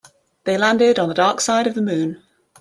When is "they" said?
0.45-0.57